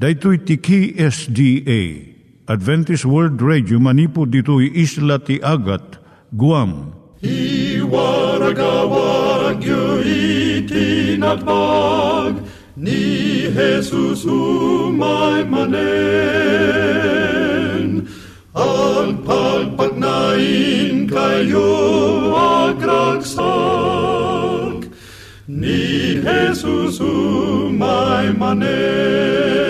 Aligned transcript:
Daitui 0.00 0.38
tiki 0.48 0.96
SDA 0.96 1.80
Adventist 2.48 3.04
World 3.04 3.42
Radio 3.44 3.76
manipud 3.76 4.32
ditui 4.32 4.72
isla 4.72 5.20
ti 5.20 5.36
Agat 5.44 6.00
Guam. 6.32 6.96
I 7.20 7.84
waragawag 7.84 9.60
yu 9.60 10.00
itinatpag 10.64 12.40
ni 12.80 13.52
Jesus 13.52 14.24
umay 14.24 15.44
manen. 15.44 15.68
Ang 18.56 19.20
pagpagnain 19.20 21.12
kayo 21.12 21.68
agkansak 22.72 23.44
ni 25.44 26.16
Jesus 26.24 27.04
umay 27.04 28.32
manen. 28.32 29.69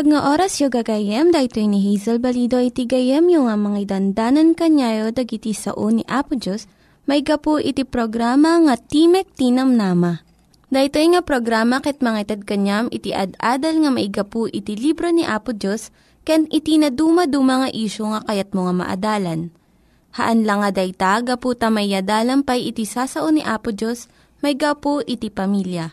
Naimbag 0.00 0.16
nga 0.16 0.32
oras 0.32 0.56
yung 0.64 0.72
gagayem, 0.72 1.28
dahil 1.28 1.68
ni 1.68 1.92
Hazel 1.92 2.24
Balido 2.24 2.56
iti 2.56 2.88
gayem 2.88 3.28
yung 3.28 3.52
nga 3.52 3.56
mga 3.60 3.84
dandanan 3.84 4.56
kanyayo 4.56 5.12
dagiti 5.12 5.52
sao 5.52 5.92
ni 5.92 6.00
Apo 6.08 6.40
Diyos, 6.40 6.64
may 7.04 7.20
gapu 7.20 7.60
iti 7.60 7.84
programa 7.84 8.56
nga 8.64 8.80
Timek 8.80 9.28
Tinam 9.36 9.76
Nama. 9.76 10.24
Dahito 10.72 10.96
nga 10.96 11.20
programa 11.20 11.84
ket 11.84 12.00
mga 12.00 12.32
kanyam 12.48 12.88
iti 12.88 13.12
ad-adal 13.12 13.76
nga 13.84 13.92
maigapu 13.92 14.48
iti 14.48 14.72
libro 14.72 15.12
ni 15.12 15.20
Apo 15.28 15.52
Diyos, 15.52 15.92
ken 16.24 16.48
iti 16.48 16.80
na 16.80 16.88
dumaduma 16.88 17.68
nga 17.68 17.68
isyo 17.68 18.08
nga 18.08 18.24
kayat 18.24 18.56
mo 18.56 18.72
nga 18.72 18.74
maadalan. 18.80 19.52
Haan 20.16 20.48
lang 20.48 20.64
nga 20.64 20.72
dayta, 20.72 21.20
gapu 21.20 21.52
tamayadalam 21.52 22.40
pay 22.40 22.72
iti 22.72 22.88
sasao 22.88 23.28
ni 23.28 23.44
Apo 23.44 23.68
Diyos, 23.68 24.08
may 24.40 24.56
gapu 24.56 25.04
iti 25.04 25.28
pamilya. 25.28 25.92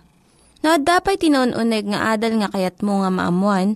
No, 0.63 0.79
dapat 0.79 1.19
tinon-uneg 1.19 1.91
nga 1.91 2.15
adal 2.15 2.39
nga 2.39 2.47
kayat 2.55 2.79
mo 2.79 3.03
nga 3.03 3.11
maamuan, 3.11 3.75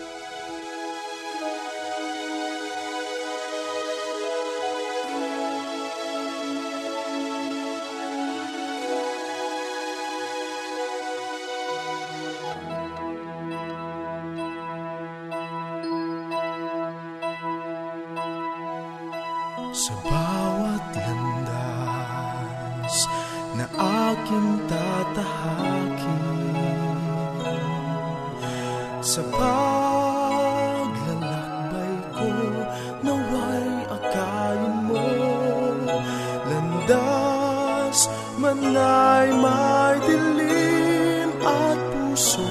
Landas 36.87 38.09
man 38.41 38.73
ay 38.73 39.29
may 39.37 39.95
dilim 40.09 41.29
at 41.45 41.77
puso 41.93 42.49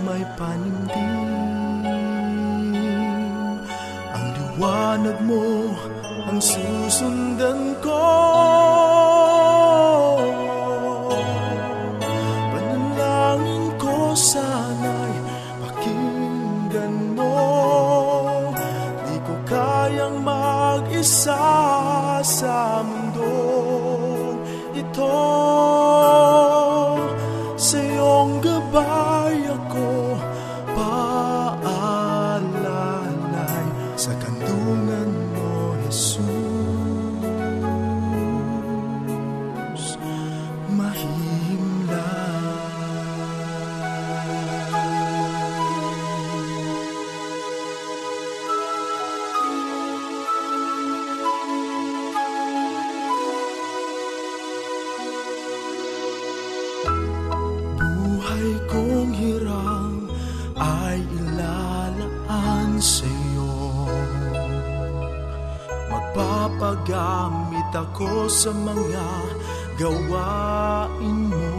may 0.00 0.24
panindim 0.40 1.20
Ang 4.16 4.26
liwanag 4.32 5.18
mo 5.28 5.76
ang 6.24 6.40
susundan 6.40 7.76
ko 7.84 8.53
ako 67.94 68.26
sa 68.26 68.50
mga 68.50 69.06
gawain 69.78 71.30
mo 71.30 71.54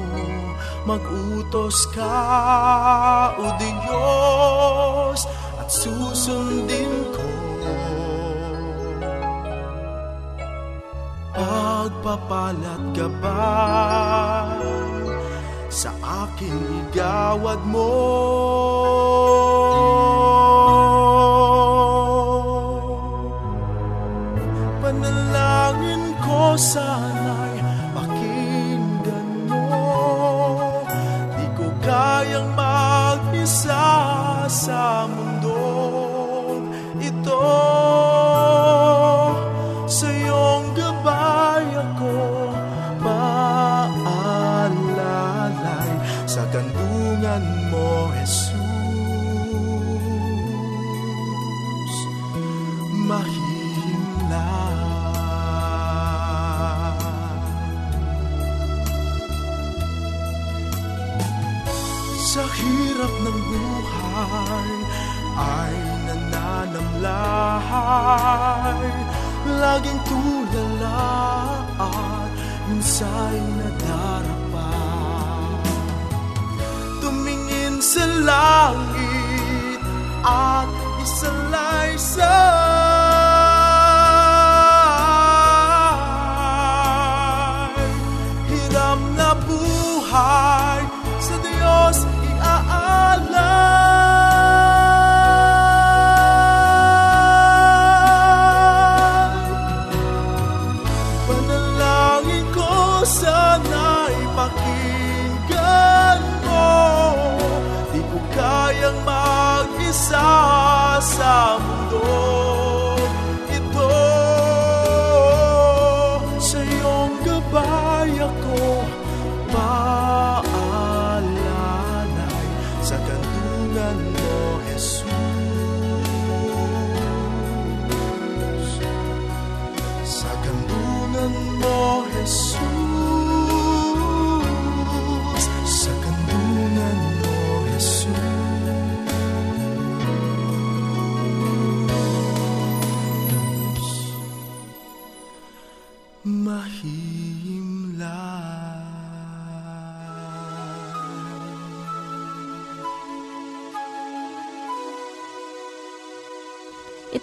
Magutos 0.83 1.87
ka, 1.95 3.31
O 3.39 3.55
Diyos, 3.55 5.23
at 5.55 5.71
susundin 5.71 6.91
ko 7.15 7.23
Pagpapalat 11.39 12.83
gabay 12.91 14.59
sa 15.71 15.91
aking 16.27 16.59
igawad 16.83 17.63
mo. 17.63 18.74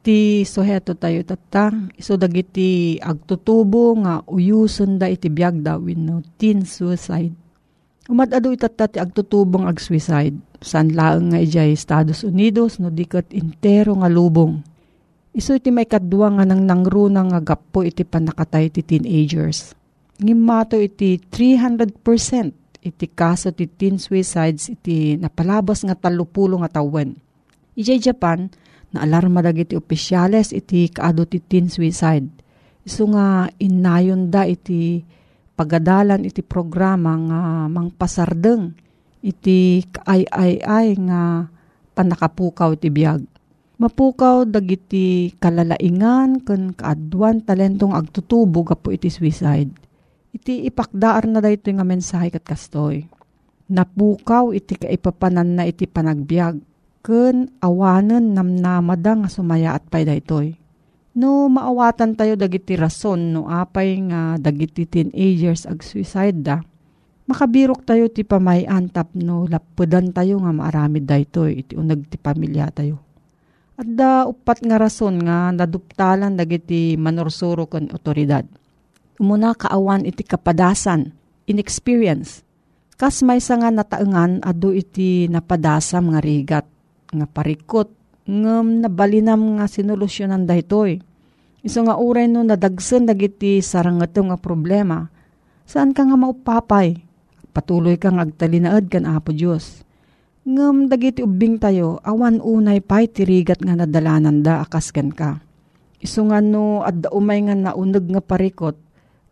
Ti 0.00 0.48
suheto 0.48 0.96
tayo 0.96 1.20
tata, 1.28 1.68
iso 1.92 2.16
dagiti 2.16 2.96
agtutubo 2.96 3.92
nga 4.00 4.24
uyuson 4.24 4.96
da 4.96 5.04
iti 5.12 5.28
biyag 5.28 5.60
da 5.60 5.76
no 5.76 6.24
teen 6.40 6.64
suicide. 6.64 7.36
Umadado 8.08 8.50
itata 8.50 8.90
ti 8.90 8.98
agtutubong 8.98 9.70
ag-suicide. 9.70 10.34
San 10.58 10.96
laeng 10.96 11.30
nga 11.30 11.38
ijay 11.38 11.76
Estados 11.76 12.26
Unidos 12.26 12.82
no 12.82 12.88
dikat 12.88 13.30
intero 13.30 13.94
nga 14.00 14.08
lubong. 14.08 14.64
Iso 15.30 15.54
iti 15.54 15.70
may 15.70 15.86
kadwa 15.86 16.32
nga 16.34 16.42
nang 16.48 16.66
nangruna 16.66 17.22
nga 17.30 17.54
gapo 17.54 17.86
iti 17.86 18.02
panakatay 18.02 18.72
ti 18.72 18.82
teenagers. 18.82 19.78
Ngimato 20.18 20.74
iti 20.80 21.22
300% 21.22 22.82
iti 22.82 23.06
kaso 23.12 23.52
ti 23.52 23.68
teen 23.68 24.00
suicides 24.00 24.72
iti 24.72 25.14
napalabas 25.14 25.84
nga 25.86 25.94
talupulo 25.94 26.58
nga 26.64 26.82
tawen. 26.82 27.14
Ijay 27.78 28.02
Japan, 28.02 28.50
na 28.90 29.06
alarma 29.06 29.42
dagiti 29.42 29.78
opisyales 29.78 30.50
iti 30.50 30.90
kaado 30.90 31.26
ti 31.26 31.38
teen 31.38 31.70
suicide. 31.70 32.26
Isu 32.82 33.14
nga 33.14 33.46
inayon 33.60 34.32
da 34.32 34.48
iti 34.48 35.04
pagadalan 35.54 36.26
iti 36.26 36.42
programa 36.42 37.14
nga 37.14 37.40
mangpasardeng 37.68 38.72
iti 39.20 39.84
kaay-ay-ay 39.84 40.96
nga 41.06 41.46
panakapukaw 41.92 42.74
iti 42.74 42.88
biyag. 42.88 43.20
Mapukaw 43.80 44.44
dagiti 44.44 45.32
kalalaingan 45.40 46.44
ken 46.44 46.76
kaadwan 46.76 47.40
talentong 47.40 47.96
agtutubo 47.96 48.60
gapo 48.64 48.92
iti 48.92 49.08
suicide. 49.08 49.72
Iti 50.36 50.68
ipakdaar 50.68 51.24
na 51.24 51.40
dayto 51.40 51.72
nga 51.72 51.84
mensahe 51.84 52.28
kat 52.28 52.44
kastoy. 52.44 53.08
Napukaw 53.72 54.52
iti 54.52 54.76
kaipapanan 54.76 55.56
na 55.56 55.64
iti 55.64 55.88
panagbiag 55.88 56.69
ken 57.00 57.48
awanen 57.64 58.36
namnamada 58.36 59.16
nga 59.16 59.28
sumaya 59.32 59.76
at 59.76 59.84
pay 59.88 60.04
daytoy. 60.04 60.56
No 61.16 61.50
maawatan 61.50 62.14
tayo 62.14 62.38
dagiti 62.38 62.78
rason 62.78 63.34
no 63.34 63.50
apay 63.50 63.98
nga 64.06 64.38
dagiti 64.38 64.86
teenagers 64.86 65.66
ag 65.66 65.82
suicide 65.82 66.38
da. 66.38 66.62
Makabirok 67.26 67.82
tayo 67.86 68.06
ti 68.10 68.22
pamayantap 68.22 69.14
no 69.18 69.46
lapudan 69.46 70.14
tayo 70.14 70.38
nga 70.42 70.52
maaramid 70.54 71.06
daytoy 71.06 71.66
iti 71.66 71.74
unag 71.74 72.06
ti 72.06 72.16
pamilya 72.20 72.70
tayo. 72.70 73.02
At 73.80 73.88
da 73.88 74.28
upat 74.28 74.60
nga 74.60 74.76
rason 74.76 75.24
nga 75.24 75.50
naduptalan 75.56 76.36
dagiti 76.36 77.00
manorsuro 77.00 77.64
ken 77.66 77.88
otoridad. 77.90 78.44
Umuna 79.20 79.52
kaawan 79.52 80.08
iti 80.08 80.24
kapadasan, 80.24 81.12
inexperience. 81.44 82.44
Kas 82.96 83.24
may 83.24 83.40
nga 83.40 83.68
nataengan 83.72 84.44
adu 84.44 84.76
iti 84.76 85.28
napadasam 85.28 86.12
nga 86.12 86.20
rigat 86.20 86.64
nga 87.10 87.26
parikot 87.26 87.90
ngem 88.30 88.86
nabalinam 88.86 89.58
nga 89.58 89.66
sinolusyonan 89.66 90.46
daytoy. 90.46 91.02
Iso 91.60 91.84
nga 91.84 91.98
uray 91.98 92.30
no 92.30 92.40
nadagsen 92.46 93.04
dagiti 93.04 93.60
sarangeto 93.60 94.24
nga 94.24 94.38
problema. 94.40 95.10
Saan 95.68 95.92
ka 95.92 96.06
nga 96.06 96.16
maupapay? 96.16 96.96
Patuloy 97.50 97.98
kang 97.98 98.22
agtalinaed 98.22 98.88
kan 98.88 99.04
Apo 99.04 99.34
Dios. 99.34 99.82
Ngem 100.46 100.88
dagiti 100.88 101.20
ubing 101.20 101.60
tayo 101.60 102.00
awan 102.00 102.40
unay 102.40 102.80
pay 102.80 103.10
tirigat 103.10 103.60
nga 103.60 103.76
nadalanan 103.76 104.40
da 104.40 104.64
akas 104.64 104.88
ken 104.94 105.12
ka. 105.12 105.42
Iso 106.00 106.24
nga 106.30 106.40
no 106.40 106.80
adda 106.80 107.12
umay 107.12 107.44
nga 107.44 107.52
nauneg 107.52 108.08
nga 108.08 108.22
parikot 108.24 108.78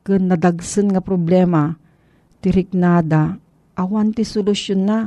ken 0.04 0.28
nadagsen 0.28 0.92
nga 0.92 1.00
problema 1.00 1.80
tirik 2.44 2.76
nada 2.76 3.40
awan 3.72 4.12
ti 4.12 4.26
solusyon 4.26 4.84
na 4.84 4.98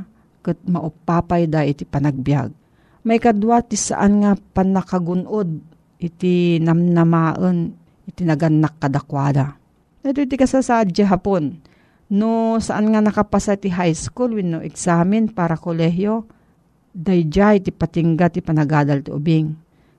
ket 0.42 0.58
maupapay 0.66 1.46
da 1.46 1.62
iti 1.62 1.86
panagbiag. 1.86 2.61
May 3.02 3.18
kadwa 3.18 3.66
ti 3.66 3.74
saan 3.74 4.22
nga 4.22 4.38
panakagunod 4.38 5.50
iti 5.98 6.62
namnamaen 6.62 7.74
iti 8.06 8.22
naganak 8.22 8.78
kadakwada. 8.78 9.58
Ito 10.06 10.22
iti 10.22 10.38
kasasadya 10.38 11.10
hapon. 11.10 11.62
No 12.14 12.62
saan 12.62 12.94
nga 12.94 13.02
nakapasa 13.02 13.58
ti 13.58 13.74
high 13.74 13.98
school 13.98 14.38
when 14.38 14.54
no 14.54 14.60
examen 14.62 15.34
para 15.34 15.58
kolehyo, 15.58 16.30
dayjay 16.94 17.64
ti 17.64 17.74
patingga 17.74 18.30
ti 18.30 18.44
panagadal 18.44 19.02
ti 19.02 19.10
ubing. 19.10 19.50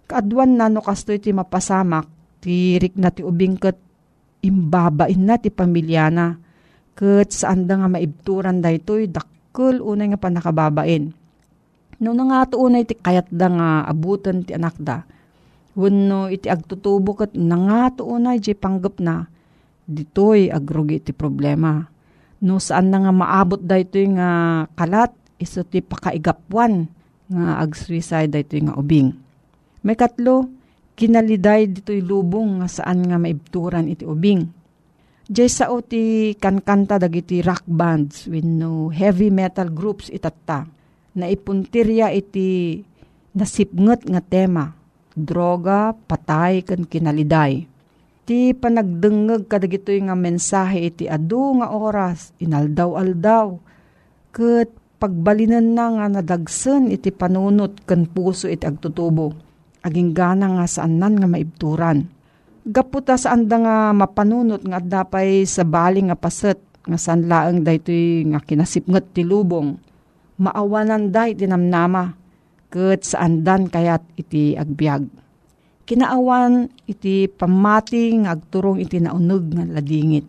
Kaadwan 0.06 0.60
na 0.60 0.70
no 0.70 0.84
kasto 0.84 1.10
iti 1.10 1.34
mapasamak, 1.34 2.06
ti 2.38 2.78
rik 2.78 2.94
na 3.00 3.10
ti 3.10 3.26
ubing 3.26 3.58
ket 3.58 3.78
imbabain 4.46 5.22
na 5.22 5.42
ti 5.42 5.50
pamilyana. 5.50 6.38
Ket 6.92 7.32
saan 7.34 7.66
da 7.66 7.80
nga 7.80 7.88
maibturan 7.88 8.60
daytoy 8.60 9.08
dakkel 9.08 9.80
unay 9.80 10.12
nga 10.12 10.20
panakababain. 10.20 11.21
No 12.02 12.18
nga 12.18 12.50
to 12.50 12.58
unay 12.58 12.82
ti 12.82 12.98
kayat 12.98 13.30
da 13.30 13.46
nga 13.46 13.68
abutan 13.86 14.42
ti 14.42 14.58
anak 14.58 14.74
da. 14.82 15.06
Wenno 15.78 16.26
iti 16.26 16.50
agtutubo 16.50 17.14
ket 17.14 17.38
nga 17.38 17.94
to 17.94 18.02
unay 18.02 18.42
di 18.42 18.58
panggep 18.58 18.98
na. 18.98 19.30
Ditoy 19.86 20.50
agrugi 20.50 20.98
ti 20.98 21.14
problema. 21.14 21.86
No 22.42 22.58
saan 22.58 22.90
na 22.90 23.06
nga 23.06 23.14
maabot 23.14 23.62
daytoy 23.62 24.18
nga 24.18 24.30
kalat 24.74 25.14
iso 25.38 25.62
ti 25.62 25.78
pakaigapuan 25.78 26.90
nga 27.30 27.62
ag-suicide 27.62 28.34
daytoy 28.34 28.66
nga 28.66 28.74
ubing. 28.74 29.14
May 29.86 29.94
katlo, 29.94 30.50
kinaliday 30.98 31.70
dito'y 31.70 32.02
lubong 32.02 32.62
nga 32.62 32.68
saan 32.70 33.06
nga 33.06 33.18
maibturan 33.18 33.86
iti 33.86 34.02
ubing. 34.02 34.42
Diyay 35.30 35.50
sao 35.50 35.78
ti 35.86 36.34
kankanta 36.34 36.98
dagiti 36.98 37.46
rock 37.46 37.62
bands 37.64 38.26
with 38.26 38.42
no 38.42 38.90
heavy 38.90 39.30
metal 39.30 39.70
groups 39.70 40.10
itatta. 40.10 40.66
Na 41.12 41.28
ipuntirya 41.28 42.12
iti 42.12 42.80
nasipnget 43.32 44.04
nga 44.08 44.20
tema, 44.20 44.72
droga, 45.12 45.92
patay, 46.08 46.64
kan 46.64 46.84
kinaliday. 46.84 47.68
Ti 48.22 48.54
panagdengeg 48.54 49.50
kadagitoy 49.50 49.98
nga 50.06 50.14
mensahe 50.14 50.88
iti 50.88 51.10
adu 51.10 51.58
nga 51.58 51.74
oras, 51.74 52.30
inaldaw-aldaw, 52.38 53.58
ket 54.32 54.70
pagbalinan 55.02 55.74
na 55.74 55.90
nga 55.98 56.06
nadagsen 56.06 56.94
iti 56.94 57.10
panunot 57.10 57.82
kan 57.82 58.06
puso 58.06 58.46
iti 58.46 58.62
agtutubo. 58.62 59.34
Aging 59.82 60.14
gana 60.14 60.46
nga 60.46 60.66
saan 60.70 61.02
nan 61.02 61.18
nga 61.18 61.26
maibturan. 61.26 62.06
Gaputa 62.62 63.18
saan 63.18 63.50
da 63.50 63.58
nga 63.58 63.76
mapanunot 63.90 64.62
nga 64.62 64.78
dapay 64.78 65.42
sa 65.42 65.66
baling 65.66 66.14
nga 66.14 66.14
paset 66.14 66.62
nga 66.86 66.94
saan 66.94 67.26
laeng 67.26 67.66
daytoy 67.66 68.22
nga 68.30 68.38
kinasipnget 68.38 69.10
ti 69.10 69.26
lubong. 69.26 69.74
Maawanan 70.42 71.14
day 71.14 71.38
tinamnama 71.38 72.18
ket 72.66 73.06
saan 73.06 73.46
dan 73.46 73.70
kayat 73.70 74.02
iti 74.18 74.58
agbyag. 74.58 75.06
Kinaawan 75.86 76.66
iti 76.90 77.30
pamati 77.30 78.10
nga 78.18 78.34
agturong 78.34 78.82
iti 78.82 78.98
naunog 78.98 79.54
nga 79.54 79.62
ladingit. 79.62 80.26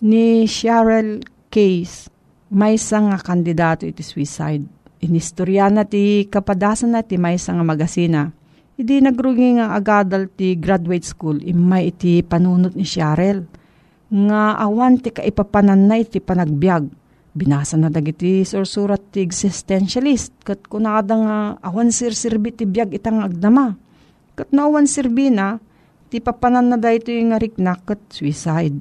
Ni 0.00 0.48
Cheryl 0.48 1.20
Case, 1.52 2.08
may 2.48 2.80
nga 2.80 3.18
kandidato 3.20 3.84
iti 3.84 4.00
suicide. 4.00 4.64
Inistorya 5.04 5.68
ti 5.84 6.24
kapadasan 6.32 6.96
na 6.96 7.04
ti 7.04 7.20
may 7.20 7.36
nga 7.36 7.64
magasina. 7.66 8.32
Idi 8.80 9.04
nagrugi 9.04 9.60
nga 9.60 9.76
agadal 9.76 10.32
ti 10.32 10.56
graduate 10.56 11.04
school, 11.04 11.44
imay 11.44 11.92
iti 11.92 12.24
panunot 12.24 12.72
ni 12.72 12.88
Cheryl. 12.88 13.44
Nga 14.08 14.42
awan 14.64 14.96
ti 14.96 15.12
kaipapanan 15.12 15.88
na 15.88 16.00
iti 16.00 16.24
panagbiag. 16.24 17.01
Binasa 17.32 17.80
na 17.80 17.88
dagiti 17.88 18.44
sursurat 18.44 19.00
ti 19.12 19.24
existentialist. 19.24 20.44
Kat 20.44 20.68
kunada 20.68 21.16
nga 21.16 21.36
awan 21.64 21.88
sir-sirbi 21.88 22.52
ti 22.52 22.68
biag 22.68 22.92
itang 22.92 23.24
agdama 23.24 23.76
Kat 24.32 24.48
nawan 24.48 24.88
sirbina, 24.88 25.60
ti 26.08 26.16
papanan 26.16 26.72
na 26.72 26.80
dahito 26.80 27.12
yung 27.12 27.36
nga 27.36 27.40
riknak 27.40 27.84
kat 27.84 28.00
suicide. 28.08 28.80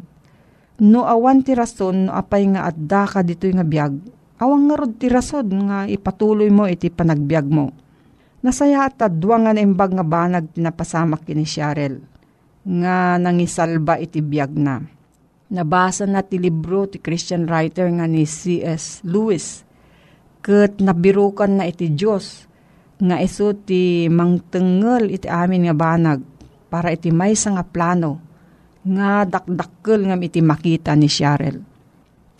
No 0.79 1.03
awan 1.03 1.43
ti 1.43 1.51
rason, 1.51 2.07
no 2.07 2.15
apay 2.15 2.47
nga 2.55 2.71
adda 2.71 3.03
ka 3.03 3.19
dito 3.19 3.51
yung 3.51 3.59
nga 3.59 3.67
biyag, 3.67 3.93
awang 4.39 4.71
nga 4.71 4.79
rod 4.79 4.95
ti 4.95 5.11
rason 5.11 5.43
nga 5.67 5.91
ipatuloy 5.91 6.47
mo 6.47 6.71
iti 6.71 6.87
panagbiag 6.87 7.47
mo. 7.51 7.75
Nasaya 8.41 8.87
at 8.87 8.97
adwa 9.03 9.43
nga 9.43 9.51
naimbag 9.51 9.91
nga 9.91 10.07
banag 10.07 10.55
tinapasamak 10.55 11.27
kini 11.27 11.43
Cheryl, 11.43 11.99
nga 12.63 13.19
nangisalba 13.19 13.99
iti 13.99 14.23
biyag 14.23 14.55
na. 14.55 14.81
Nabasa 15.51 16.07
na 16.07 16.23
ti 16.23 16.39
libro 16.39 16.87
ti 16.87 17.03
Christian 17.03 17.43
writer 17.43 17.91
nga 17.91 18.07
ni 18.07 18.23
C.S. 18.23 19.03
Lewis, 19.03 19.67
kat 20.39 20.79
nabirukan 20.79 21.59
na 21.59 21.67
iti 21.67 21.91
Diyos, 21.91 22.47
nga 23.03 23.19
iso 23.19 23.51
ti 23.51 24.07
mangtengel 24.07 25.11
iti 25.11 25.27
amin 25.27 25.67
nga 25.67 25.75
banag 25.75 26.23
para 26.71 26.95
iti 26.95 27.11
may 27.11 27.35
nga 27.35 27.67
plano 27.67 28.23
nga 28.87 29.27
dakdakkel 29.27 30.07
nga 30.07 30.15
iti 30.23 30.39
makita 30.39 30.95
ni 30.95 31.11
Cheryl. 31.11 31.59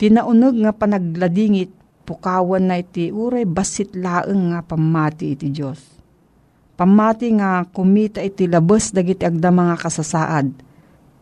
Tinaunog 0.00 0.56
nga 0.64 0.72
panagladingit 0.72 1.68
pukawan 2.08 2.64
na 2.64 2.80
iti 2.80 3.12
uray 3.12 3.44
basit 3.44 3.92
laeng 3.92 4.56
nga 4.56 4.64
pamati 4.64 5.36
iti 5.36 5.52
Diyos. 5.52 5.78
Pamati 6.80 7.28
nga 7.36 7.68
kumita 7.68 8.24
iti 8.24 8.48
labas 8.48 8.90
dagiti 8.96 9.28
agda 9.28 9.52
mga 9.52 9.76
kasasaad 9.76 10.71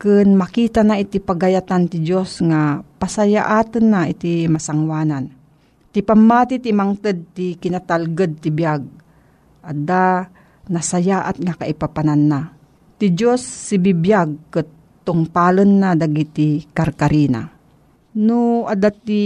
ken 0.01 0.33
makita 0.33 0.81
na 0.81 0.97
iti 0.97 1.21
pagayatan 1.21 1.85
ti 1.85 2.01
Diyos 2.01 2.41
nga 2.41 2.81
pasayaatan 2.81 3.85
na 3.85 4.09
iti 4.09 4.49
masangwanan. 4.49 5.29
Ti 5.93 6.01
pamati 6.01 6.57
ti 6.57 6.73
mangted 6.73 7.37
ti 7.37 7.53
kinatalged 7.53 8.41
ti 8.41 8.49
biag 8.49 8.81
Adda 9.61 10.25
nasaya 10.73 11.29
at 11.29 11.37
nga 11.37 11.53
kaipapanan 11.53 12.21
na. 12.25 12.49
Ti 12.97 13.13
Diyos 13.13 13.45
si 13.45 13.77
bibiyag 13.77 14.49
kat 14.49 14.65
tungpalon 15.05 15.69
na 15.77 15.93
dagiti 15.93 16.65
karkarina. 16.73 17.45
No 18.17 18.65
adat 18.65 19.05
ti 19.05 19.21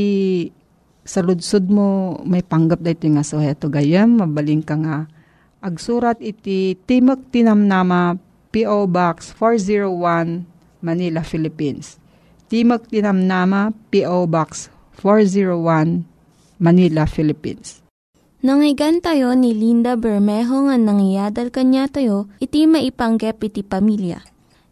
sa 1.08 1.24
ludsod 1.24 1.72
mo 1.72 2.20
may 2.28 2.44
panggap 2.44 2.84
da 2.84 2.92
ito 2.92 3.08
nga 3.08 3.24
so 3.24 3.40
heto 3.40 3.72
gayam, 3.72 4.20
mabaling 4.20 4.66
ka 4.66 4.76
nga 4.76 5.08
agsurat 5.64 6.20
iti 6.20 6.76
Timok 6.84 7.32
Tinamnama 7.32 8.20
P.O. 8.52 8.90
Box 8.92 9.32
401 9.40 10.55
Manila, 10.86 11.26
Philippines. 11.26 11.98
Timok 12.46 12.94
Tinamnama 12.94 13.74
P.O. 13.90 14.30
Box 14.30 14.70
401 15.02 16.06
Manila, 16.62 17.10
Philippines. 17.10 17.82
Nangyigan 18.46 19.02
tayo 19.02 19.34
ni 19.34 19.58
Linda 19.58 19.98
Bermejo 19.98 20.70
nga 20.70 20.78
nangyadal 20.78 21.50
kanya 21.50 21.90
tayo, 21.90 22.30
iti 22.38 22.70
maipanggep 22.70 23.42
iti 23.42 23.66
pamilya. 23.66 24.22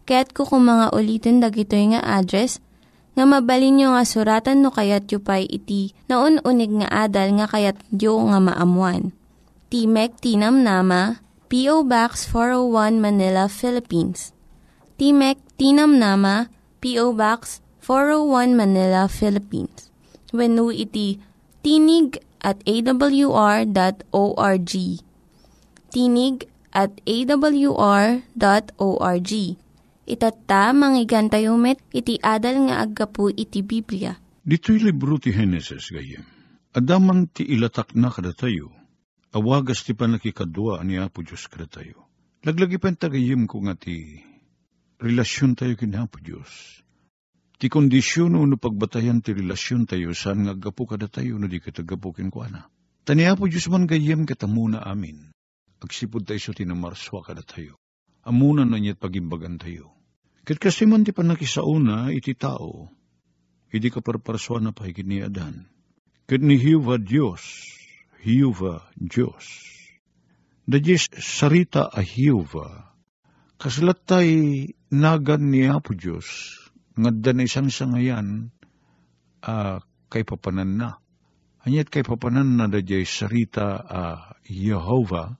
Kaya't 0.05 0.29
kukumanga 0.38 0.93
ulitin 0.93 1.41
dagito 1.41 1.74
nga 1.74 2.05
address, 2.05 2.62
nga 3.17 3.25
mabalin 3.25 3.82
nyo 3.82 3.88
nga 3.98 4.05
suratan 4.05 4.62
no 4.62 4.70
kayat 4.70 5.10
yu 5.10 5.17
pa'y 5.17 5.50
iti 5.50 5.98
na 6.05 6.22
unig 6.22 6.70
nga 6.82 7.10
adal 7.10 7.34
nga 7.41 7.50
kayat 7.50 7.77
yu 7.89 8.13
nga 8.13 8.38
maamuan. 8.38 9.10
Timek 9.74 10.22
Tinam 10.22 10.62
Nama, 10.62 11.17
P.O. 11.50 11.82
Box 11.86 12.29
401 12.29 13.01
Manila, 13.01 13.50
Philippines. 13.50 14.32
Timek 15.03 15.36
Tinam 15.60 16.00
Nama, 16.00 16.48
P.O. 16.79 17.12
Box 17.12 17.60
401 17.83 18.55
Manila, 18.55 19.12
Philippines. 19.12 19.91
When 20.31 20.55
iti 20.72 21.19
tinig 21.60 22.24
at 22.39 22.63
awr.org. 22.63 23.74
Tinig 25.91 26.48
at 26.72 26.91
awr.org. 27.03 28.22
Itatta, 30.07 30.72
manggigan 30.72 31.27
tayo 31.27 31.60
met, 31.60 31.83
iti 31.91 32.15
adal 32.24 32.72
nga 32.72 32.88
aggapu 32.88 33.27
iti 33.27 33.60
Biblia. 33.60 34.15
Dito'y 34.48 34.88
libro 34.88 35.19
ti 35.19 35.36
Genesis 35.36 35.91
gayem. 35.91 36.24
Adaman 36.72 37.27
ti 37.27 37.43
ilatak 37.43 37.91
na 38.00 38.07
kada 38.07 38.31
tayo, 38.31 38.72
awagas 39.36 39.83
ti 39.83 39.91
panakikadwa 40.00 40.79
ni 40.88 40.95
Apo 40.95 41.27
Diyos 41.27 41.51
kada 41.51 41.67
tayo. 41.67 42.07
Laglagi 42.48 42.79
pa 42.79 42.88
tagayim 42.95 43.51
ko 43.51 43.67
nga 43.67 43.75
ti 43.75 44.31
relasyon 45.03 45.60
tayo 45.60 45.75
kina 45.75 46.07
Apo 46.07 46.24
Diyos 46.24 46.83
Ti 47.63 47.72
kondisyon 47.72 48.36
no 48.36 48.60
pagbatayan 48.60 49.24
ti 49.24 49.31
relasyon 49.31 49.88
tayo 49.88 50.12
saan 50.12 50.43
nga 50.43 50.51
gapo 50.51 50.83
kada 50.83 51.07
tayo 51.07 51.39
no 51.39 51.48
di 51.48 51.63
katagapukin 51.63 52.27
ko 52.27 52.43
ana. 52.43 52.67
Taniya 53.07 53.39
po 53.39 53.48
Diyos 53.48 53.72
man 53.72 53.88
gayem 53.88 54.27
katamuna 54.27 54.83
amin. 54.83 55.31
Agsipod 55.79 56.27
tayo 56.27 56.43
sa 56.43 56.51
tinamarswa 56.51 57.24
kada 57.24 57.39
tayo. 57.39 57.79
Amunan 58.27 58.67
na 58.67 58.83
niya't 58.83 59.00
pagimbagan 59.00 59.60
tayo. 59.60 59.95
Kat 60.43 60.60
kasi 60.60 60.83
man 60.88 61.07
ti 61.07 61.15
panakisauna 61.15 62.12
iti 62.12 62.36
tao, 62.36 62.91
hindi 63.72 63.88
ka 63.88 64.03
parparswa 64.03 64.60
na 64.60 64.75
pahigit 64.75 65.07
ni 65.07 65.24
Adan. 65.24 65.63
Kat 66.27 66.43
ni 66.43 66.60
Hiuva 66.60 67.00
Diyos, 67.00 67.43
Hiuva 68.24 68.91
Diyos. 68.95 69.43
Da 70.67 70.83
Diyos 70.83 71.12
sarita 71.15 71.88
a 71.88 72.03
Hiuva, 72.03 72.92
kasalat 73.57 74.00
tay 74.05 74.29
nagan 74.93 75.50
ni 75.50 75.65
Apo 75.69 75.93
Diyos, 75.98 76.60
Ngadda 76.93 77.33
na 77.33 77.41
isang 77.50 77.74
sangayan, 77.74 78.53
uh, 79.41 79.81
kay 80.13 80.22
papanan 80.22 80.77
na. 80.77 80.89
Hanyat 81.65 81.89
kay 81.89 82.05
papanan 82.05 82.53
na 82.53 82.69
da 82.69 82.86
jay 82.86 83.01
sarita 83.01 83.81
uh, 83.81 84.22
Yehovah, 84.45 85.33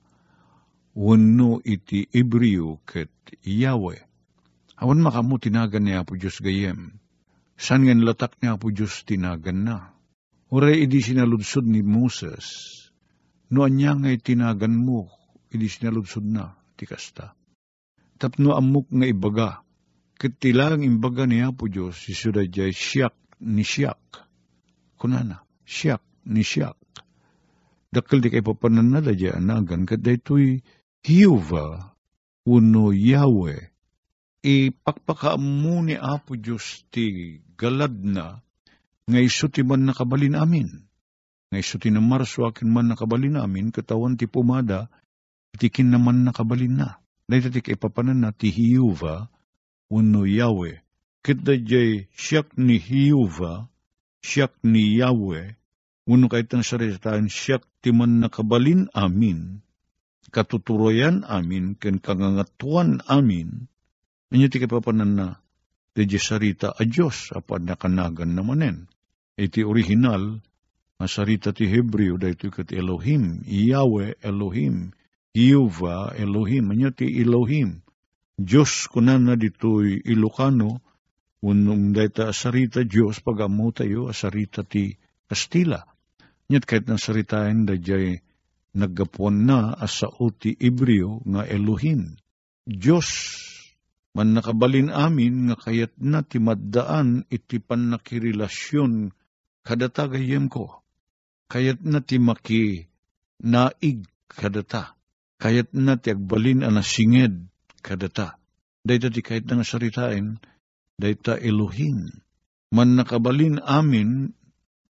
wano 0.98 1.62
iti 1.62 2.10
Ibriyo 2.10 2.82
ket 2.90 3.14
Yahweh. 3.46 4.02
Awan 4.82 5.06
makamu 5.06 5.38
tinagan 5.38 5.86
niya 5.86 6.02
po 6.02 6.18
Diyos 6.18 6.42
gayem. 6.42 6.98
San 7.54 7.86
nga 7.86 7.94
latak 7.94 8.42
niya 8.42 8.58
po 8.58 8.74
Diyos 8.74 9.06
tinagan 9.06 9.62
na. 9.62 9.94
Uray 10.50 10.86
idi 10.86 11.06
sinaludsod 11.06 11.66
ni 11.66 11.86
Moses. 11.86 12.46
No 13.54 13.62
anya 13.66 13.94
nga 13.94 14.10
tinagan 14.18 14.74
mo, 14.74 15.14
idi 15.54 15.70
sinaludsod 15.70 16.26
na, 16.26 16.58
tikasta. 16.74 17.38
Tapno 18.24 18.56
amok 18.56 18.88
nga 18.88 19.04
ibaga, 19.04 19.50
Katilang 20.24 20.88
imbaga 20.88 21.28
niya 21.28 21.52
po 21.52 21.68
Diyos, 21.68 22.00
si 22.00 22.16
Sudajay 22.16 22.72
siyak 22.72 23.12
ni 23.44 23.68
siyak. 23.68 24.00
Kunana, 24.96 25.44
siyak 25.68 26.00
ni 26.32 26.48
siyak. 26.48 26.80
Dakal 27.92 28.24
di 28.24 28.32
kay 28.32 28.40
papanan 28.40 28.88
na 28.88 29.04
dadya 29.04 29.36
anagan, 29.36 29.84
kada 29.84 30.16
ito'y 30.16 30.64
Hiyuva, 31.04 31.92
uno 32.48 32.96
Yahweh. 32.96 33.68
Ipakpakaamu 34.48 35.92
ni 35.92 36.00
Apo 36.00 36.40
Diyos 36.40 36.88
ti 36.88 37.36
galad 37.60 38.00
na, 38.00 38.40
nga 39.04 39.20
iso 39.20 39.52
man 39.68 39.84
nakabalin 39.84 40.40
amin. 40.40 40.88
Nga 41.52 41.60
iso 41.60 41.76
ti 41.76 41.92
namarswakin 41.92 42.72
man 42.72 42.96
nakabalin 42.96 43.36
amin, 43.36 43.76
katawan 43.76 44.16
ti 44.16 44.32
pumada, 44.32 44.88
itikin 45.52 45.92
naman 45.92 46.24
nakabalin 46.24 46.80
na. 46.80 47.03
Dahil 47.34 47.50
ti 47.50 47.66
kay 47.66 47.82
papanan 47.82 48.22
na 48.22 48.30
ti 48.30 48.54
Hiyuva, 48.54 49.26
uno 49.90 50.22
Yahweh. 50.30 50.78
Kita 51.26 51.58
jay 51.58 52.06
siyak 52.14 52.54
ni 52.62 52.78
Hiyuva, 52.78 53.66
siyak 54.22 54.54
ni 54.62 55.02
Yahweh, 55.02 55.58
Uno 56.04 56.28
kahit 56.28 56.52
ng 56.52 56.68
saritaan, 56.68 57.32
siyak 57.32 57.64
timan 57.80 58.20
nakabalin 58.20 58.92
amin, 58.92 59.64
katuturoyan 60.36 61.24
amin, 61.24 61.80
ken 61.80 62.04
kangangatuan 62.04 63.00
amin, 63.08 63.72
anyo 64.28 64.48
ti 64.52 64.60
kapapanan 64.60 65.12
na, 65.16 65.28
di 65.96 66.04
sarita 66.20 66.76
a 66.76 66.84
Diyos, 66.84 67.32
apan 67.32 67.72
nakanagan 67.72 68.36
namanen. 68.36 68.92
Iti 69.40 69.64
original, 69.64 70.44
masarita 71.00 71.56
ti 71.56 71.72
Hebreo, 71.72 72.20
dahito 72.20 72.52
kat 72.52 72.76
Elohim, 72.76 73.40
Yahweh 73.48 74.20
Elohim, 74.20 74.92
Yuva 75.34 76.14
Elohim, 76.14 76.78
anyo 76.78 76.94
ti 76.94 77.10
Elohim. 77.10 77.82
Diyos 78.38 78.86
kunan 78.86 79.26
na 79.26 79.34
dito'y 79.34 80.06
Ilocano, 80.06 80.78
unong 81.42 81.90
dayta 81.90 82.30
sarita 82.30 82.86
Diyos, 82.86 83.18
pagamo 83.26 83.74
tayo, 83.74 84.14
asarita 84.14 84.62
ti 84.62 84.94
Kastila. 85.26 85.82
Nyat 86.54 86.70
kahit 86.70 86.86
ng 86.86 87.02
saritain 87.02 87.66
da 87.66 87.74
jay 87.74 88.22
naggapuan 88.78 89.50
na 89.50 89.74
asa 89.74 90.06
uti 90.22 90.54
Ibreo 90.54 91.26
nga 91.26 91.50
Elohim. 91.50 92.14
Diyos 92.70 93.10
man 94.14 94.38
nakabalin 94.38 94.94
amin 94.94 95.50
nga 95.50 95.58
kayat 95.58 95.98
na 95.98 96.22
timaddaan 96.22 97.26
iti 97.34 97.58
panakirilasyon 97.58 99.10
kadata 99.66 100.06
gayem 100.14 100.46
ko. 100.46 100.86
Kayat 101.50 101.82
na 101.82 102.06
ti 102.06 102.22
maki 102.22 102.86
naig 103.42 104.06
kadata. 104.30 104.94
Kayat 105.44 105.76
na 105.76 106.00
ti 106.00 106.16
agbalin 106.16 106.64
anasinged 106.64 107.52
kadata. 107.84 108.40
Dayta 108.88 109.12
ti 109.12 109.20
kahit 109.20 109.44
na 109.52 109.68
saritain, 109.68 110.40
dayta 110.96 111.36
Elohim. 111.36 112.16
Man 112.72 112.96
nakabalin 112.96 113.60
amin 113.60 114.32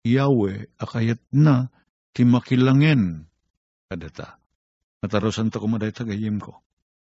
Yahweh 0.05 0.69
akayat 0.77 1.17
na 1.33 1.73
ti 2.13 2.21
makilangen 2.21 3.25
kadata. 3.89 4.37
Matarosan 5.01 5.49
ta 5.49 5.57
kumaday 5.57 5.89
tagayim 5.89 6.37
ko. 6.37 6.61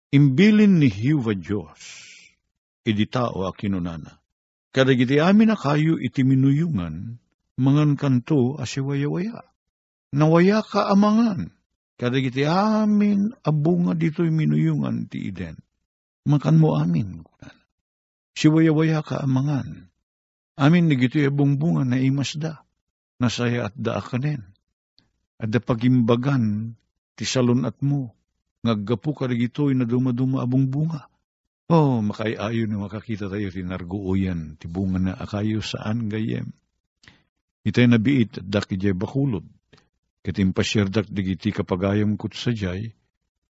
Imbilin 0.09 0.81
ni 0.81 0.89
Hiwa 0.89 1.37
Diyos, 1.37 1.85
idi 2.89 3.05
tao 3.13 3.45
akinunana. 3.45 4.25
Kadagiti 4.73 5.21
amin 5.21 5.53
na 5.53 5.57
kayo 5.61 6.01
iti 6.01 6.25
minuyungan, 6.25 7.21
mangan 7.61 7.93
kanto 8.01 8.57
asiwaya-waya. 8.57 9.45
Nawaya 10.17 10.65
ka 10.65 10.89
amangan. 10.89 11.53
Kadagiti 11.95 12.43
amin 12.43 13.31
abunga 13.47 13.95
dito'y 13.95 14.31
minuyungan 14.31 15.07
ti 15.07 15.31
iden. 15.31 15.55
Makan 16.27 16.57
mo 16.59 16.75
amin. 16.75 17.23
Siwaya-waya 18.35 19.05
ka 19.07 19.23
amangan. 19.23 19.87
Amin 20.59 20.91
ni 20.91 20.99
gito'y 20.99 21.31
abungbunga 21.31 21.87
na 21.87 21.99
imasda 22.03 22.65
nasaya 23.19 23.71
at 23.71 23.75
daa 23.79 24.03
kanen. 24.03 24.43
Ada 25.39 25.59
pagimbagan, 25.59 26.75
ti 27.19 27.27
salon 27.27 27.67
at 27.67 27.79
mo, 27.83 28.15
ngaggapu 28.63 29.11
ka 29.15 29.27
rigitoy 29.27 29.75
na 29.75 29.87
dumaduma 29.87 30.43
abong 30.47 30.71
bunga. 30.71 31.11
Oh, 31.71 32.05
makaiayo 32.05 32.69
na 32.69 32.77
makakita 32.87 33.27
tayo 33.27 33.49
ti 33.51 33.65
narguuyan, 33.65 34.61
ti 34.61 34.69
bunga 34.69 34.99
na 35.01 35.13
akayo 35.17 35.65
saan 35.65 36.07
gayem. 36.13 36.55
Itay 37.65 37.89
nabiit 37.89 38.45
at 38.45 38.47
daki 38.47 38.77
jay 38.77 38.93
bakulod, 38.93 39.43
katim 40.25 40.57
pasyerdak 40.57 41.07
digiti 41.13 41.53
kapagayam 41.53 42.17
kut 42.17 42.33
sa 42.33 42.57
jay, 42.57 42.97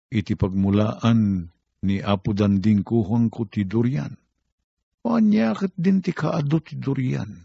iti 0.09 0.33
pagmulaan 0.33 1.47
ni 1.85 2.01
Apo 2.01 2.33
Danding 2.33 2.81
kuhang 2.81 3.29
ko 3.29 3.45
ti 3.45 3.63
durian. 3.63 4.17
O 5.05 5.13
anyakit 5.13 5.77
din 5.77 6.01
ti 6.01 6.09
kaado 6.09 6.57
ti 6.65 6.73
durian 6.75 7.43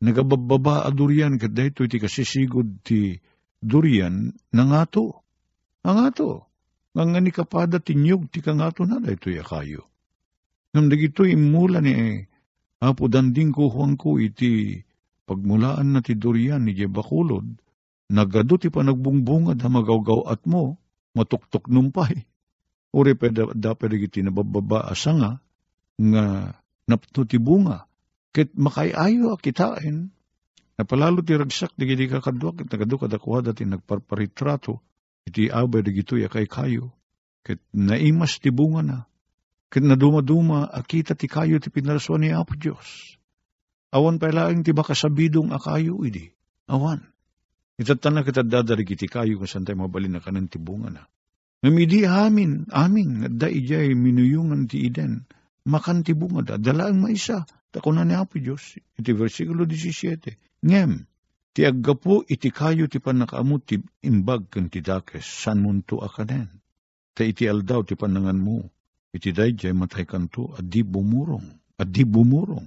nagabababa 0.00 0.88
a 0.88 0.90
durian 0.90 1.36
kat 1.36 1.52
dayto 1.52 1.84
iti 1.84 2.00
kasisigod 2.00 2.80
ti 2.82 3.20
durian 3.60 4.32
nangato. 4.56 5.20
Nangato. 5.84 6.48
Nga 6.96 7.20
ni 7.22 7.30
kapada 7.30 7.78
tinyog 7.78 8.32
ti 8.32 8.42
kangato 8.42 8.82
na 8.82 8.98
dayto 8.98 9.30
kayo. 9.30 9.86
Ngam 10.74 10.86
dagito 10.90 11.22
imula 11.22 11.78
ni 11.84 12.24
apo 12.80 13.06
danding 13.06 13.52
huwang 13.52 13.94
ko 14.00 14.16
iti 14.16 14.80
pagmulaan 15.28 15.94
na 15.94 16.00
ti 16.02 16.16
durian 16.18 16.64
ni 16.64 16.74
Jebakulod, 16.74 17.46
nagado 18.10 18.58
ti 18.58 18.68
panagbungbungad 18.74 19.62
ha 19.62 19.68
magawgaw 19.70 20.26
at 20.26 20.42
mo, 20.50 20.82
matuktok 21.14 21.70
numpay. 21.70 22.26
Uri 22.90 23.14
pa 23.14 23.30
dapat 23.54 23.94
iti 23.94 24.26
nabababa 24.26 24.82
asanga 24.90 25.38
nga 25.94 26.24
napto 26.90 27.22
ti 27.22 27.38
bunga 27.38 27.86
Ket 28.30 28.54
makayayo 28.54 29.34
kitain, 29.42 30.14
napalalo 30.78 31.18
ti 31.18 31.34
ragsak 31.34 31.74
di 31.74 31.82
gidi 31.82 32.06
kakadwa, 32.06 32.54
ket 32.54 32.70
nagado 32.70 32.94
kadakuha 32.94 33.42
dati 33.42 33.66
nagparparitrato, 33.66 34.78
iti 35.26 35.50
abay 35.50 35.82
di 35.82 35.90
gito 35.98 36.14
kay 36.14 36.46
kayo, 36.46 36.94
ket 37.42 37.58
naimas 37.74 38.38
ti 38.38 38.54
bunga 38.54 38.80
na, 38.86 38.98
ket 39.66 39.82
naduma-duma 39.82 40.70
akita 40.70 41.18
ti 41.18 41.26
kayo 41.26 41.58
ti 41.58 41.74
pinaraswan 41.74 42.22
ni 42.22 42.30
Apo 42.30 42.54
Diyos. 42.54 43.18
Awan 43.90 44.22
pa 44.22 44.30
ilaing 44.30 44.62
ti 44.62 44.70
makasabidong 44.70 45.50
akayo 45.50 45.98
idi, 46.06 46.30
awan. 46.70 47.02
Itatana 47.80 48.20
kita 48.20 48.44
dadari 48.44 48.84
kiti 48.84 49.08
kayo 49.08 49.40
kung 49.40 49.48
saan 49.48 49.64
tayo 49.64 49.80
mabalin 49.80 50.12
na 50.12 50.20
kanan 50.20 50.52
ti 50.52 50.60
bunga 50.60 50.92
na. 50.92 51.02
Mamidi 51.64 52.04
amin, 52.04 52.68
amin, 52.68 53.40
da 53.40 53.48
ijay 53.48 53.96
minuyungan 53.96 54.68
ti 54.68 54.84
iden, 54.84 55.24
makan 55.64 56.04
ti 56.04 56.12
bunga 56.12 56.44
da, 56.44 56.54
dalaan 56.60 57.00
maisa, 57.00 57.48
Takuna 57.70 58.04
ni 58.04 58.14
Apo 58.14 58.38
Diyos, 58.38 58.76
iti 58.98 59.12
versikulo 59.14 59.62
17. 59.64 60.34
Ngem, 60.66 61.06
ti 61.54 61.62
aggapo 61.62 62.26
iti 62.26 62.50
kayo 62.50 62.90
ti 62.90 62.98
panakaamot 62.98 63.62
ti 63.62 63.78
imbag 64.02 64.50
kan 64.50 64.66
ti 64.66 64.82
dakes, 64.82 65.22
san 65.22 65.62
munto 65.62 66.02
akanen. 66.02 66.50
Ta 67.14 67.22
iti 67.22 67.46
aldaw 67.46 67.86
ti 67.86 67.94
panangan 67.94 68.42
mo, 68.42 68.66
iti 69.14 69.30
dayjay 69.30 69.70
matay 69.70 70.02
kanto, 70.02 70.50
at 70.58 70.66
di 70.66 70.82
bumurong, 70.82 71.46
at 71.78 71.88
di 71.94 72.02
bumurong. 72.02 72.66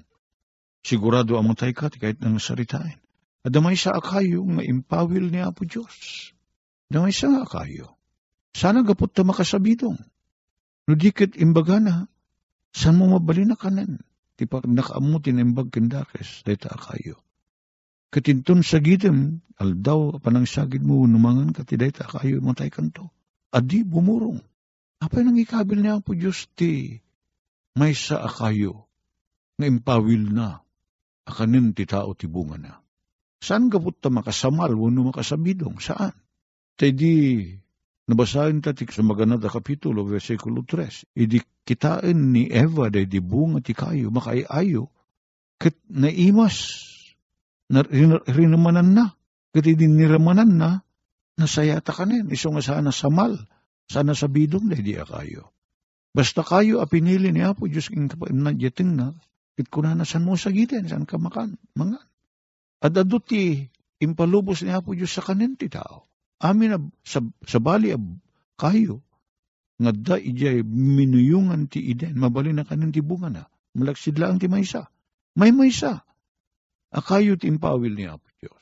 Sigurado 0.84 1.36
amatay 1.36 1.76
ka, 1.76 1.92
ti 1.92 2.00
kahit 2.00 2.24
nang 2.24 2.40
saritain. 2.40 3.04
At 3.44 3.52
damay 3.52 3.76
sa 3.76 4.00
akayo 4.00 4.48
nga 4.48 4.64
impawil 4.64 5.28
ni 5.28 5.44
Apo 5.44 5.68
Diyos. 5.68 6.32
Damay 6.88 7.12
sa 7.12 7.44
akayo. 7.44 8.00
Sana 8.56 8.82
gapot 8.88 9.12
ta 9.12 9.28
makasabidong. 9.28 10.00
No 10.88 10.94
dikit 10.96 11.36
imbaga 11.36 11.80
na, 11.80 11.96
san 12.72 12.96
mo 12.96 13.08
mabali 13.12 13.44
na 13.48 13.56
kanan? 13.56 14.04
ti 14.34 14.50
pag 14.50 14.66
nakaamutin 14.66 15.42
imbag 15.42 15.70
kendakes, 15.70 16.42
dayta 16.44 16.74
akayo. 16.74 17.22
Katintun 18.12 18.62
sa 18.62 18.78
gitem, 18.82 19.42
aldaw 19.58 20.22
panang 20.22 20.46
sagid 20.46 20.84
mo, 20.86 21.06
numangan 21.06 21.54
ka 21.54 21.66
ti 21.66 21.78
dayta 21.78 22.06
akayo, 22.06 22.42
matay 22.42 22.70
kanto. 22.70 23.10
Adi 23.54 23.86
bumurong. 23.86 24.42
Apay 25.02 25.24
nang 25.24 25.38
ikabil 25.38 25.80
niya 25.80 26.02
po 26.02 26.12
Diyos 26.18 26.50
ti 26.58 26.98
may 27.78 27.96
sa 27.98 28.26
akayo, 28.26 28.86
nga 29.58 29.66
impawil 29.66 30.30
na, 30.30 30.62
akanin 31.26 31.74
ti 31.74 31.88
tao 31.88 32.14
ti 32.14 32.28
bunga 32.30 32.58
na. 32.58 32.83
Saan 33.44 33.68
gabot 33.68 33.92
ta 33.92 34.08
makasamal, 34.08 34.72
wano 34.72 35.12
makasabidong? 35.12 35.84
Saan? 35.84 36.16
Tay 36.80 36.96
di 36.96 37.14
Nabasahin 38.04 38.60
tatik 38.60 38.92
sa 38.92 39.00
maganada 39.00 39.48
kapitulo, 39.48 40.04
versikulo 40.04 40.68
3. 40.68 41.16
Idi 41.16 41.40
kitain 41.64 42.36
ni 42.36 42.52
Eva 42.52 42.92
di 42.92 43.20
bunga 43.24 43.64
ti 43.64 43.72
kayo, 43.72 44.12
makaiayo, 44.12 44.92
kat 45.56 45.80
naimas, 45.88 46.84
na, 47.72 47.80
rinamanan 48.28 48.92
na, 48.92 49.06
kat 49.56 49.64
idi 49.64 49.88
niramanan 49.88 50.52
na, 50.60 50.70
nasayata 51.40 51.96
kanin, 51.96 52.28
iso 52.28 52.52
nga 52.52 52.60
sana 52.60 52.92
samal, 52.92 53.40
sana 53.88 54.12
sa 54.12 54.28
bidong 54.28 54.68
day 54.68 54.84
di 54.84 55.00
kayo. 55.00 55.56
Basta 56.12 56.44
kayo 56.44 56.84
a 56.84 56.86
pinili 56.86 57.32
ni 57.32 57.40
Apo 57.40 57.72
Diyos 57.72 57.88
king 57.88 58.12
nadyating 58.12 59.00
na, 59.00 59.16
kit 59.56 59.72
na 59.80 60.04
san 60.04 60.28
mo 60.28 60.36
sagitin, 60.36 60.92
san 60.92 61.08
ka 61.08 61.16
makan, 61.16 61.56
mangan. 61.80 62.04
At 62.84 63.00
aduti, 63.00 63.64
impalubos 64.04 64.60
ni 64.68 64.76
Apo 64.76 64.92
Diyos 64.92 65.16
sa 65.16 65.24
kanin 65.24 65.56
ti 65.56 65.72
tao 65.72 66.12
amin 66.44 66.76
ab, 66.76 66.84
sa, 67.08 67.24
sa 67.48 67.64
bali 67.64 67.96
ab 67.96 68.04
kayo, 68.60 69.00
nga 69.80 69.96
da 69.96 70.16
ijay 70.20 70.62
minuyungan 70.68 71.72
ti 71.72 71.80
iden, 71.80 72.20
mabali 72.20 72.52
na 72.52 72.68
kanin 72.68 72.92
ti 72.92 73.00
bunga 73.00 73.32
na, 73.32 73.44
malaksid 73.74 74.20
lang 74.20 74.38
ti 74.38 74.52
maysa. 74.52 74.92
May 75.34 75.50
maysa. 75.50 76.06
Akayo 76.94 77.40
ti 77.42 77.50
impawil 77.50 77.98
ni 77.98 78.06
Apo 78.06 78.30
Diyos. 78.38 78.62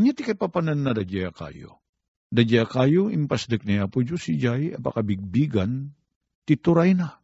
Anya 0.00 0.16
ti 0.16 0.24
kay 0.24 0.38
na 0.64 0.96
dadya 0.96 1.28
kayo. 1.36 1.84
Dadya 2.32 2.64
kayo, 2.64 3.12
impasdek 3.12 3.68
ni 3.68 3.76
Apo 3.76 4.00
Diyos, 4.00 4.24
si 4.24 4.40
Jay, 4.40 4.72
apakabigbigan, 4.72 5.92
tituray 6.48 6.96
na. 6.96 7.20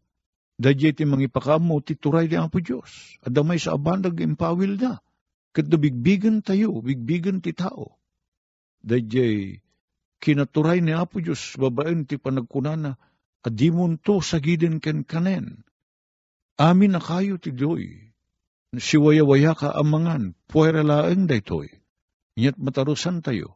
Dadya 0.61 0.93
ti 0.93 1.09
mangipakamo, 1.09 1.81
tituray 1.81 2.29
ni 2.29 2.37
Apo 2.37 2.61
Diyos. 2.61 3.17
Adamay 3.25 3.57
sa 3.57 3.73
abandag 3.73 4.21
impawil 4.21 4.77
na. 4.77 5.01
Kat 5.55 5.71
bigbigan 5.71 6.43
tayo, 6.43 6.83
bigbigan 6.83 7.39
ti 7.39 7.55
tao. 7.55 8.03
Dadya 8.83 9.55
kinaturay 10.19 10.83
ni 10.83 10.91
Apo 10.91 11.23
Diyos, 11.23 11.55
babaen 11.55 12.11
ti 12.11 12.19
panagkunana, 12.19 12.99
adimon 13.47 14.03
to 14.03 14.19
sagiden 14.19 14.83
ken 14.83 15.07
kanen. 15.07 15.63
Amin 16.59 16.99
na 16.99 17.01
kayo 17.01 17.39
ti 17.39 17.55
doy, 17.55 18.11
siwaya-waya 18.75 19.55
ka 19.55 19.71
amangan, 19.79 20.35
puwera 20.51 20.83
laeng 20.83 21.31
daytoy. 21.31 21.71
Inyat 22.35 22.59
matarusan 22.59 23.23
tayo, 23.23 23.55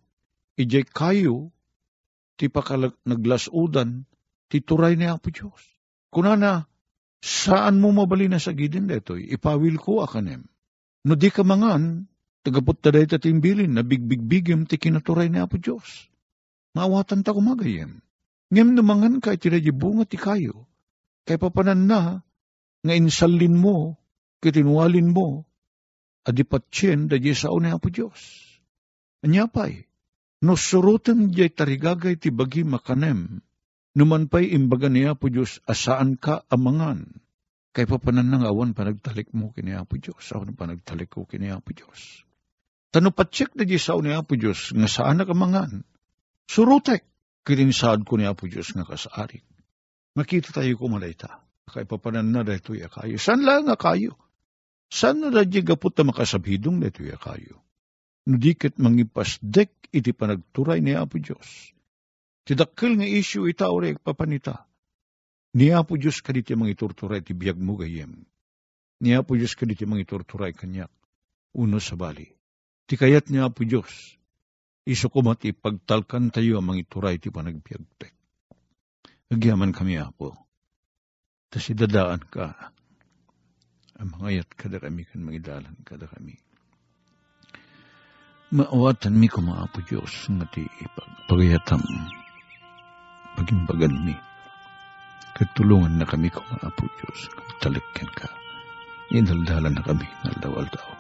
ijay 0.55 0.87
kayo, 0.87 1.51
ti 2.39 2.47
pakalag 2.47 2.95
naglasudan, 3.03 4.07
ti 4.47 4.63
turay 4.63 4.95
ni 4.95 5.11
Apo 5.11 5.35
Diyos. 5.35 5.63
Kunana, 6.15 6.71
saan 7.19 7.83
mo 7.83 7.91
mabali 7.91 8.31
na 8.31 8.39
sa 8.39 8.55
gidin 8.55 8.87
detoy, 8.87 9.27
ipawil 9.35 9.83
ko 9.83 10.07
akanem. 10.07 10.47
No 11.07 11.15
di 11.15 11.31
ka 11.31 11.47
mangan, 11.47 12.07
tagapot 12.43 12.79
ta 12.81 12.91
dahi 12.91 13.07
tatimbilin, 13.07 13.75
na 13.77 13.83
bigbigbigim 13.87 14.67
ti 14.67 14.81
kinaturay 14.81 15.31
ni 15.31 15.39
Apo 15.39 15.59
Diyos. 15.61 16.11
Maawatan 16.75 17.23
ta 17.23 17.31
kumagayem. 17.35 18.03
Ngem 18.49 18.75
namangan 18.75 19.21
ka 19.21 19.37
iti 19.37 19.53
bunga 19.71 20.09
ti 20.09 20.17
kayo, 20.17 20.65
kay 21.29 21.37
papanan 21.37 21.85
na, 21.85 22.01
nga 22.81 22.95
insalin 22.97 23.55
mo, 23.55 24.01
kitinwalin 24.41 25.13
mo, 25.13 25.45
adipatsyen 26.25 27.07
da 27.13 27.21
di 27.21 27.37
sao 27.37 27.61
ni 27.61 27.69
Apo 27.69 27.93
Diyos. 27.93 28.19
Anyapay, 29.21 29.85
no 30.43 30.55
surutan 30.55 31.35
jay 31.35 31.51
tarigagay 31.51 32.17
ti 32.17 32.31
bagi 32.31 32.63
makanem, 32.63 33.43
numan 33.99 34.31
pa'y 34.31 34.55
imbaga 34.55 34.87
niya 34.87 35.19
po 35.19 35.27
Diyos, 35.27 35.59
asaan 35.67 36.15
ka 36.15 36.47
amangan, 36.47 37.19
kay 37.79 37.87
papanan 37.87 38.27
nang 38.27 38.43
awan 38.43 38.75
panagtalik 38.75 39.31
mo 39.31 39.55
kini 39.55 39.71
Apo 39.71 40.03
Diyos, 40.03 40.35
awan 40.35 40.51
panagtalik 40.59 41.15
ko 41.15 41.31
kini 41.31 41.55
Apo 41.55 41.71
Diyos. 41.71 42.27
Tano 42.91 43.15
patsik 43.15 43.55
na 43.55 43.63
di 43.63 43.79
sao 43.79 44.03
ni 44.03 44.11
Apo 44.11 44.35
Diyos, 44.35 44.75
nga 44.75 44.91
saan 44.91 45.23
nakamangan, 45.23 45.87
surutek, 46.51 47.07
kininsad 47.47 48.03
ko 48.03 48.19
ni 48.19 48.27
Apo 48.27 48.51
Diyos 48.51 48.75
nga 48.75 48.83
kasaarik. 48.83 49.47
Makita 50.19 50.51
tayo 50.51 50.75
kumalayta, 50.75 51.47
kay 51.71 51.87
papanan 51.87 52.35
na 52.35 52.43
dahito 52.43 52.75
ya 52.75 52.91
kayo. 52.91 53.15
San 53.15 53.47
lang 53.47 53.71
nga 53.71 53.79
kayo? 53.79 54.19
San 54.91 55.23
na 55.23 55.31
radya 55.31 55.63
gapot 55.63 55.95
na 55.95 56.11
makasabhidong 56.11 56.83
dahito 56.83 57.07
ya 57.07 57.15
kayo? 57.15 57.63
Nudikit 58.27 58.75
mangipasdek 58.83 59.71
iti 59.95 60.11
panagturay 60.11 60.83
ni 60.83 60.99
Apo 60.99 61.23
Diyos. 61.23 61.71
Tidakkel 62.43 62.99
nga 62.99 63.07
isyu 63.07 63.47
ita 63.47 63.71
ore 63.71 63.95
papanita. 63.95 64.68
Ni 65.57 65.73
Apo 65.73 65.97
Diyos 65.97 66.21
kaditi 66.21 66.53
mangiturturay 66.53 67.25
ti 67.25 67.33
biyag 67.33 67.57
mo 67.57 67.79
gayem. 67.81 68.13
Ni 69.01 69.17
Apo 69.17 69.39
Diyos 69.39 69.57
kaditi 69.57 69.89
mangiturturay 69.89 70.53
kanyak. 70.53 70.93
Uno 71.57 71.81
sa 71.81 71.97
bali. 71.97 72.29
Ti 72.85 72.95
kayat 72.97 73.33
ni 73.33 73.41
Apo 73.41 73.65
Diyos. 73.65 74.19
Iso 74.89 75.09
ko 75.13 75.25
mati 75.25 75.53
pagtalkan 75.53 76.33
tayo 76.33 76.61
ang 76.61 76.73
mangituray 76.73 77.21
ti 77.21 77.33
panagbiagtek. 77.33 78.13
Agyaman 79.33 79.73
kami 79.73 79.97
Apo. 80.01 80.37
Tas 81.49 81.65
idadaan 81.73 82.21
ka. 82.29 82.77
Ang 83.99 84.09
mga 84.15 84.29
yat 84.31 84.51
kada 84.55 84.79
kami 84.79 85.03
kan 85.09 85.27
magidalan 85.27 85.75
kada 85.83 86.07
kami 86.07 86.39
Maawatan 88.49 89.13
mi 89.13 89.29
ko 89.29 89.45
mga 89.45 89.61
apo 89.61 89.85
Diyos 89.85 90.25
nga 90.33 90.49
ti 90.49 90.65
pagayatam 91.29 91.85
pagimbagan 93.37 93.93
mi. 94.09 94.28
Katulungan 95.39 96.03
na 96.03 96.07
kami 96.07 96.35
ko 96.35 96.43
mga 96.43 96.67
apo 96.67 96.83
Diyos. 96.99 97.31
Talikyan 97.63 98.11
ka. 98.11 98.27
Inaldalan 99.15 99.79
na 99.79 99.83
kami 99.87 100.07
naldawal 100.27 100.67
daw. 100.67 100.91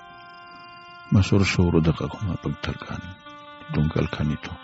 Masursuro 1.10 1.82
da 1.82 1.90
ka 1.90 2.06
kung 2.06 2.30
mapagtalkan. 2.30 3.02
Dunggal 3.74 4.06
ka 4.06 4.22
nito. 4.22 4.54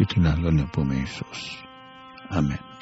Itinagal 0.00 0.56
niya 0.56 0.72
po 0.72 0.80
may 0.80 1.04
Jesus. 1.04 1.60
Amen. 2.32 2.75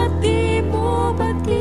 hatimu 0.00 1.12
bagi 1.18 1.59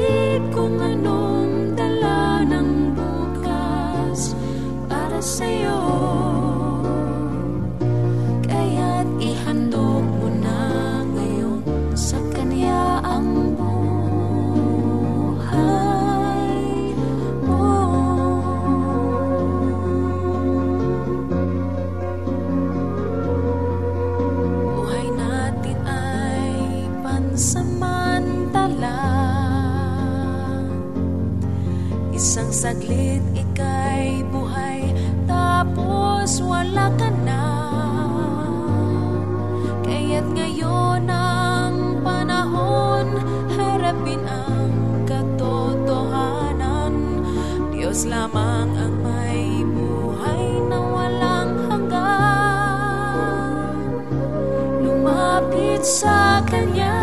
Ngunit 55.79 55.95
sa 55.95 56.43
Kanya. 56.43 56.99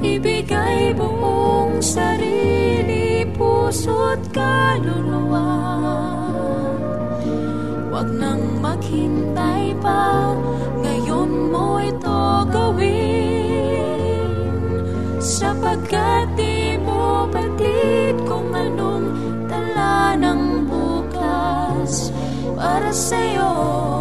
Ibigay 0.00 0.96
buong 0.96 1.84
sarili, 1.84 3.28
puso't 3.36 4.24
kaluluwa. 4.32 5.52
Huwag 7.92 8.08
nang 8.16 8.56
maghintay 8.56 9.76
pa, 9.84 10.32
ngayon 10.80 11.52
mo 11.52 11.76
ito 11.76 12.48
gawin. 12.48 14.00
Sapagkat 15.20 16.40
di 16.40 16.80
mo 16.80 17.28
batid 17.28 18.16
kung 18.24 18.48
anong 18.56 19.12
tala 19.44 20.16
ng 20.16 20.64
bukas 20.64 22.08
para 22.56 22.88
sa'yo. 22.88 23.99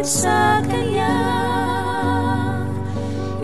Lumapit 0.00 0.08
sa 0.08 0.64
Kanya 0.64 1.12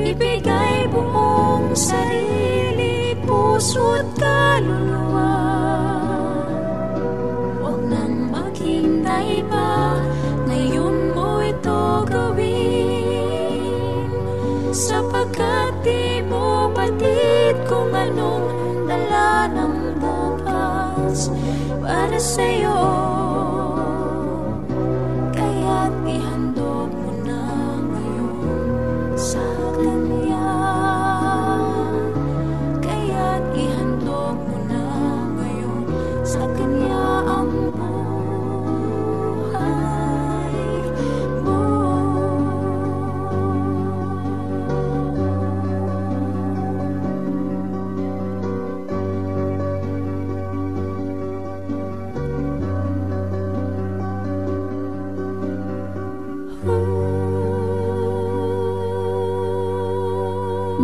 Ibigay 0.01 0.89
buong 0.89 1.77
sarili, 1.77 3.13
puso't 3.29 4.09
kaluluwa. 4.17 5.37
Huwag 7.61 7.81
nang 7.93 8.33
maghintay 8.33 9.45
pa, 9.53 10.01
ngayon 10.49 11.13
mo 11.13 11.45
ito 11.45 12.09
gawin 12.09 14.09
Sapagkat 14.73 15.77
di 15.85 16.25
mo 16.25 16.73
patid 16.73 17.69
kung 17.69 17.93
anong 17.93 18.49
dala 18.89 19.45
ng 19.53 20.01
bukas. 20.01 21.29
Para 21.85 22.17
sa'yo 22.17 22.76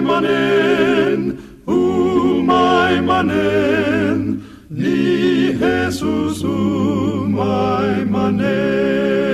manen, 0.00 1.20
umay 1.66 2.94
manen, 3.08 4.20
ni 4.70 5.52
Jesus 5.60 6.42
umay 6.42 8.04
manen. 8.14 9.33